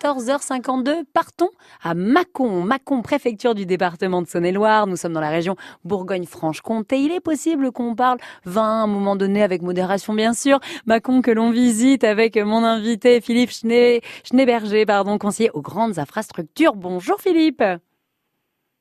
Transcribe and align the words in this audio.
14h52. 0.00 1.04
Partons 1.12 1.50
à 1.82 1.94
Mâcon. 1.94 2.62
Mâcon, 2.62 3.02
préfecture 3.02 3.54
du 3.54 3.66
département 3.66 4.22
de 4.22 4.26
Saône-et-Loire. 4.26 4.86
Nous 4.86 4.96
sommes 4.96 5.12
dans 5.12 5.20
la 5.20 5.28
région 5.28 5.56
Bourgogne-Franche-Comté. 5.84 6.98
Il 7.00 7.12
est 7.12 7.20
possible 7.20 7.70
qu'on 7.70 7.94
parle 7.94 8.18
vin 8.44 8.62
à 8.62 8.82
un 8.82 8.86
moment 8.86 9.16
donné 9.16 9.42
avec 9.42 9.62
modération, 9.62 10.14
bien 10.14 10.32
sûr. 10.32 10.58
Mâcon 10.86 11.20
que 11.20 11.30
l'on 11.30 11.50
visite 11.50 12.04
avec 12.04 12.36
mon 12.36 12.64
invité 12.64 13.20
Philippe 13.20 13.50
Schneeberger, 13.50 14.86
pardon, 14.86 15.18
conseiller 15.18 15.50
aux 15.52 15.62
grandes 15.62 15.98
infrastructures. 15.98 16.76
Bonjour 16.76 17.20
Philippe. 17.20 17.62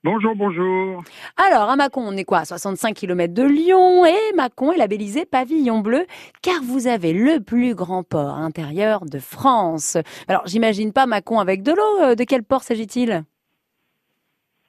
Bonjour, 0.06 0.34
bonjour. 0.34 1.04
Alors, 1.36 1.70
à 1.70 1.76
Mâcon, 1.76 2.00
on 2.08 2.16
est 2.16 2.24
quoi 2.24 2.46
65 2.46 2.96
km 2.96 3.34
de 3.34 3.44
Lyon 3.44 4.06
et 4.06 4.34
Mâcon 4.34 4.72
est 4.72 4.78
labellisé 4.78 5.26
pavillon 5.26 5.80
bleu 5.80 6.06
car 6.42 6.64
vous 6.64 6.88
avez 6.88 7.12
le 7.12 7.44
plus 7.44 7.76
grand 7.76 8.04
port 8.04 8.38
intérieur 8.38 9.04
de 9.04 9.20
France. 9.20 9.98
Alors, 10.30 10.44
j'imagine 10.48 10.94
pas 10.94 11.06
Mâcon 11.06 11.40
avec 11.40 11.64
de 11.64 11.74
l'eau. 11.74 12.02
Euh, 12.02 12.16
de 12.16 12.24
quel 12.24 12.44
port 12.44 12.64
s'agit-il? 12.64 13.26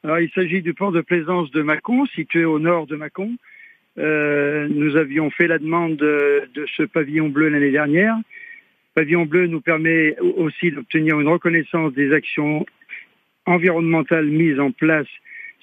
Alors, 0.03 0.19
il 0.19 0.31
s'agit 0.31 0.63
du 0.63 0.75
port 0.75 0.91
de 0.91 1.01
plaisance 1.01 1.49
de 1.53 1.63
Mâcon, 1.63 2.07
situé 2.07 2.45
au 2.45 2.59
nord 2.59 2.89
de 2.89 2.97
Mâcon. 2.97 3.31
Euh, 3.99 4.67
nous 4.69 4.97
avions 4.97 5.31
fait 5.31 5.47
la 5.47 5.59
demande 5.59 5.95
de, 5.97 6.49
de 6.55 6.67
ce 6.77 6.83
pavillon 6.83 7.29
bleu 7.29 7.51
l'année 7.51 7.71
dernière. 7.71 8.17
Pavillon 8.97 9.27
bleu 9.27 9.47
nous 9.47 9.61
permet 9.61 10.17
aussi 10.19 10.73
d'obtenir 10.73 11.21
une 11.21 11.29
reconnaissance 11.29 11.93
des 11.93 12.13
actions 12.13 12.67
environnementales 13.47 14.27
mises 14.27 14.61
en 14.61 14.71
place 14.71 15.07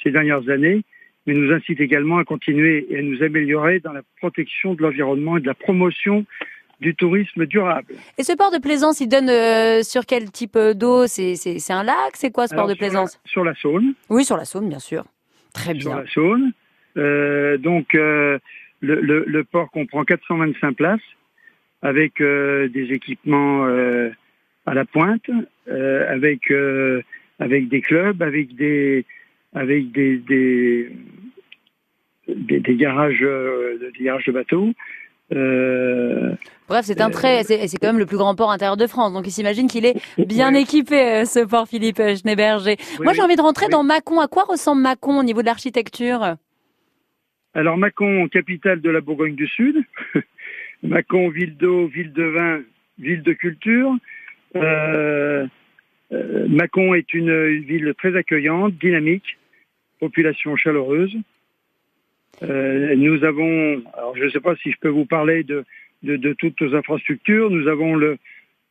ces 0.03 0.11
dernières 0.11 0.49
années, 0.49 0.83
mais 1.25 1.33
nous 1.33 1.51
incite 1.51 1.79
également 1.81 2.17
à 2.17 2.23
continuer 2.23 2.87
et 2.89 2.99
à 2.99 3.01
nous 3.01 3.21
améliorer 3.21 3.79
dans 3.79 3.93
la 3.93 4.01
protection 4.19 4.73
de 4.73 4.81
l'environnement 4.81 5.37
et 5.37 5.41
de 5.41 5.47
la 5.47 5.53
promotion 5.53 6.25
du 6.79 6.95
tourisme 6.95 7.45
durable. 7.45 7.95
Et 8.17 8.23
ce 8.23 8.35
port 8.35 8.51
de 8.51 8.59
plaisance, 8.59 8.99
il 8.99 9.07
donne 9.07 9.29
euh, 9.29 9.81
sur 9.81 10.05
quel 10.05 10.31
type 10.31 10.55
euh, 10.55 10.73
d'eau? 10.73 11.07
C'est 11.07 11.35
un 11.69 11.83
lac? 11.83 12.11
C'est 12.13 12.31
quoi 12.31 12.47
ce 12.47 12.55
port 12.55 12.67
de 12.67 12.75
plaisance? 12.75 13.19
sur 13.25 13.43
la, 13.43 13.55
Saône. 13.55 13.93
Oui, 14.09 14.23
sur 14.23 14.37
la 14.37 14.45
Saône, 14.45 14.69
bien 14.69 14.79
sûr. 14.79 15.05
Très 15.53 15.73
bien. 15.73 15.81
Sur 15.81 15.95
la 15.95 16.07
Saône. 16.07 16.51
Euh, 16.97 17.57
donc, 17.57 17.93
le, 17.93 18.39
le, 18.81 19.23
le, 19.25 19.43
port 19.43 19.71
comprend 19.71 20.03
425 20.03 20.73
places 20.73 20.99
avec 21.81 22.21
des 22.21 22.87
équipements 22.91 23.65
à 24.65 24.73
la 24.73 24.85
pointe, 24.85 25.29
avec 25.67 26.51
avec 27.39 27.67
des 27.69 27.81
clubs, 27.81 28.21
avec 28.21 28.55
des 28.55 29.05
avec 29.53 29.91
des 29.91 30.17
des, 30.17 30.89
des, 32.27 32.75
garages 32.75 33.19
euh, 33.21 33.77
des 33.97 34.03
garages 34.03 34.25
de 34.25 34.31
bateaux. 34.31 34.73
Euh, 35.33 36.33
Bref, 36.69 36.85
c'est 36.85 37.01
un 37.01 37.09
très, 37.09 37.43
c'est 37.43 37.77
quand 37.77 37.87
même 37.87 37.99
le 37.99 38.05
plus 38.05 38.17
grand 38.17 38.35
port 38.35 38.51
intérieur 38.51 38.77
de 38.77 38.87
France. 38.87 39.13
Donc, 39.13 39.27
il 39.27 39.31
s'imagine 39.31 39.67
qu'il 39.67 39.85
est 39.85 39.95
bien 40.17 40.53
équipé, 40.53 40.95
euh, 40.95 41.25
ce 41.25 41.45
port 41.45 41.67
Philippe 41.67 41.97
Schneeberger. 41.97 42.75
Moi, 43.01 43.13
j'ai 43.13 43.21
envie 43.21 43.35
de 43.35 43.41
rentrer 43.41 43.67
dans 43.67 43.83
Mâcon. 43.83 44.19
À 44.19 44.27
quoi 44.27 44.43
ressemble 44.43 44.81
Mâcon 44.81 45.19
au 45.19 45.23
niveau 45.23 45.41
de 45.41 45.45
l'architecture? 45.45 46.35
Alors, 47.53 47.77
Mâcon, 47.77 48.27
capitale 48.27 48.81
de 48.81 48.89
la 48.89 49.01
Bourgogne 49.01 49.35
du 49.35 49.47
Sud. 49.47 49.83
Mâcon, 50.83 51.29
ville 51.29 51.57
d'eau, 51.57 51.87
ville 51.87 52.13
de 52.13 52.23
vin, 52.23 52.61
ville 52.99 53.23
de 53.23 53.33
culture. 53.33 53.95
Euh, 54.55 55.47
Mâcon 56.11 56.93
est 56.93 57.13
une 57.13 57.59
ville 57.59 57.93
très 57.97 58.15
accueillante, 58.15 58.73
dynamique, 58.75 59.37
population 59.99 60.55
chaleureuse. 60.55 61.15
Euh, 62.43 62.95
nous 62.95 63.23
avons, 63.23 63.81
alors 63.95 64.15
je 64.15 64.25
ne 64.25 64.29
sais 64.29 64.39
pas 64.39 64.55
si 64.57 64.71
je 64.71 64.77
peux 64.79 64.89
vous 64.89 65.05
parler 65.05 65.43
de, 65.43 65.65
de, 66.03 66.33
toutes 66.33 66.59
nos 66.61 66.75
infrastructures, 66.75 67.49
nous 67.49 67.67
avons 67.67 67.95
le, 67.95 68.17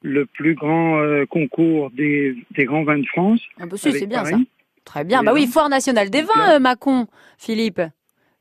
le 0.03 0.27
plus 0.27 0.55
grand 0.55 1.01
euh, 1.01 1.27
concours 1.27 1.91
des, 1.91 2.37
des, 2.53 2.65
grands 2.65 2.84
vins 2.84 2.98
de 2.98 3.06
France. 3.06 3.41
Ah 3.59 3.67
bah 3.67 3.77
c'est 3.77 4.06
bien 4.06 4.25
ça. 4.25 4.39
Très 4.84 5.03
bien. 5.03 5.25
Bah 5.25 5.33
oui, 5.34 5.48
foire 5.48 5.69
nationale 5.69 6.11
des 6.11 6.23
vins, 6.23 6.61
Mâcon, 6.61 7.09
Philippe. 7.39 7.83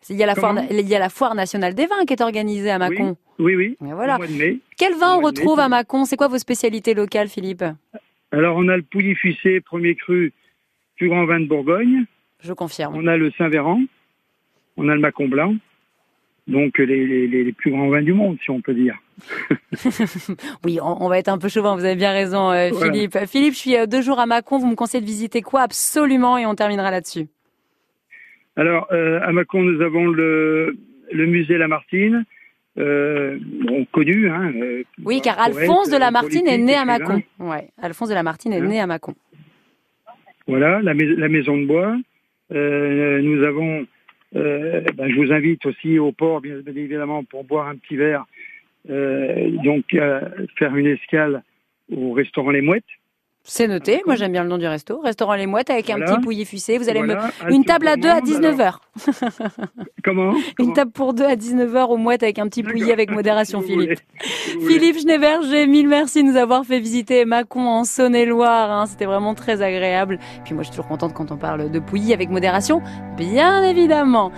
Il 0.09 0.17
y, 0.17 0.21
a 0.21 0.27
la 0.27 0.35
foire, 0.35 0.55
il 0.69 0.87
y 0.87 0.93
a 0.93 0.99
la 0.99 1.09
foire 1.09 1.33
nationale 1.33 1.73
des 1.73 1.87
vins 1.87 2.05
qui 2.05 2.13
est 2.13 2.21
organisée 2.21 2.69
à 2.69 2.77
Mâcon. 2.77 3.17
Oui, 3.39 3.55
oui. 3.55 3.75
voilà. 3.79 4.19
Quel 4.77 4.93
vin 4.93 5.17
on 5.17 5.21
retrouve 5.21 5.59
à 5.59 5.67
Mâcon? 5.67 6.05
C'est 6.05 6.15
quoi 6.15 6.27
vos 6.27 6.37
spécialités 6.37 6.93
locales, 6.93 7.27
Philippe? 7.27 7.63
Alors, 8.35 8.57
on 8.57 8.67
a 8.67 8.75
le 8.75 8.83
Pouilly-Fuissé, 8.83 9.61
premier 9.61 9.95
cru, 9.95 10.33
plus 10.97 11.07
grand 11.07 11.25
vin 11.25 11.39
de 11.39 11.45
Bourgogne. 11.45 12.03
Je 12.41 12.51
confirme. 12.51 12.93
On 12.93 13.07
a 13.07 13.15
le 13.15 13.31
Saint-Véran. 13.37 13.81
On 14.75 14.89
a 14.89 14.95
le 14.95 14.99
Macon 14.99 15.29
Blanc. 15.29 15.55
Donc, 16.45 16.77
les, 16.77 17.53
plus 17.53 17.71
grands 17.71 17.87
vins 17.87 18.01
du 18.01 18.11
monde, 18.11 18.37
si 18.43 18.51
on 18.51 18.59
peut 18.59 18.73
dire. 18.73 18.97
oui, 20.65 20.79
on, 20.81 21.07
va 21.07 21.17
être 21.17 21.29
un 21.29 21.37
peu 21.37 21.47
chauvin, 21.47 21.75
vous 21.75 21.85
avez 21.85 21.95
bien 21.95 22.11
raison, 22.11 22.51
euh, 22.51 22.71
Philippe. 22.73 23.17
Philippe, 23.25 23.53
je 23.53 23.59
suis 23.59 23.77
euh, 23.77 23.85
deux 23.85 24.01
jours 24.01 24.19
à 24.19 24.25
Mâcon, 24.25 24.59
vous 24.59 24.67
me 24.67 24.75
conseillez 24.75 25.01
de 25.01 25.07
visiter 25.07 25.41
quoi 25.41 25.61
absolument 25.61 26.37
et 26.37 26.45
on 26.45 26.53
terminera 26.55 26.91
là-dessus. 26.91 27.27
Alors, 28.57 28.87
euh, 28.91 29.21
à 29.23 29.31
Mâcon, 29.31 29.63
nous 29.63 29.81
avons 29.81 30.07
le, 30.07 30.77
le 31.11 31.25
musée 31.25 31.57
Lamartine, 31.57 32.25
euh, 32.77 33.39
connu. 33.91 34.29
Hein, 34.29 34.53
euh, 34.55 34.83
oui, 35.03 35.21
car 35.21 35.39
Alphonse 35.39 35.89
de 35.89 35.97
Lamartine 35.97 36.47
est 36.47 36.57
né 36.57 36.75
à 36.75 36.85
Mâcon. 36.85 37.21
Ouais, 37.39 37.69
Alphonse 37.81 38.09
de 38.09 38.13
Lamartine 38.13 38.53
est 38.53 38.59
hein 38.59 38.67
né 38.67 38.79
à 38.79 38.87
Mâcon. 38.87 39.15
Voilà, 40.47 40.81
la, 40.81 40.93
maison 40.93 41.57
de 41.57 41.65
bois. 41.65 41.97
Euh, 42.51 43.21
nous 43.21 43.43
avons, 43.43 43.85
euh, 44.35 44.81
ben, 44.95 45.09
je 45.09 45.15
vous 45.15 45.31
invite 45.31 45.65
aussi 45.65 45.97
au 45.97 46.11
port, 46.11 46.41
bien, 46.41 46.57
évidemment, 46.67 47.23
pour 47.23 47.43
boire 47.43 47.67
un 47.67 47.75
petit 47.75 47.95
verre. 47.95 48.25
donc, 48.87 49.85
faire 50.57 50.75
une 50.75 50.87
escale 50.87 51.43
au 51.91 52.11
restaurant 52.13 52.51
Les 52.51 52.61
Mouettes. 52.61 52.83
C'est 53.47 53.67
noté. 53.67 54.01
Moi, 54.07 54.15
j'aime 54.15 54.31
bien 54.31 54.41
le 54.41 54.49
nom 54.49 54.57
du 54.57 54.65
resto. 54.65 54.99
Restaurant 55.01 55.35
Les 55.35 55.45
Mouettes 55.45 55.69
avec 55.69 55.91
un 55.91 55.99
petit 55.99 56.19
pouilly 56.19 56.45
fussé. 56.45 56.79
Vous 56.79 56.89
allez 56.89 57.03
me... 57.03 57.15
Une 57.49 57.63
table 57.63 57.87
à 57.87 57.95
deux 57.95 58.09
à 58.09 58.19
19h. 58.19 58.77
Comment? 60.03 60.33
Une 60.59 60.73
table 60.73 60.91
pour 60.91 61.13
deux 61.13 61.25
à 61.25 61.35
19h 61.35 61.89
au 61.89 61.97
Mouettes 61.97 62.23
avec 62.23 62.39
un 62.39 62.47
petit 62.47 62.63
pouilly 62.63 62.91
avec 62.91 63.11
modération, 63.11 63.61
Philippe. 63.65 63.99
Philippe 64.67 64.99
Schneeberger, 64.99 65.67
mille 65.67 65.87
merci 65.87 66.23
de 66.23 66.29
nous 66.29 66.37
avoir 66.37 66.65
fait 66.65 66.79
visiter 66.79 67.23
Mâcon 67.25 67.67
en 67.67 67.83
Saône-et-Loire. 67.83 68.71
Hein. 68.71 68.85
C'était 68.87 69.05
vraiment 69.05 69.35
très 69.35 69.61
agréable. 69.61 70.17
Puis 70.43 70.55
moi, 70.55 70.63
je 70.63 70.69
suis 70.69 70.77
toujours 70.77 70.87
contente 70.87 71.13
quand 71.13 71.31
on 71.31 71.37
parle 71.37 71.69
de 71.69 71.79
pouilly 71.79 72.13
avec 72.13 72.31
modération, 72.31 72.81
bien 73.15 73.63
évidemment. 73.63 74.31